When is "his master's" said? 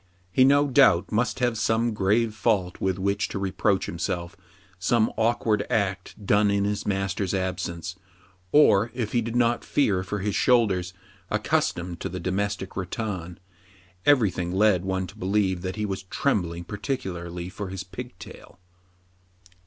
6.63-7.35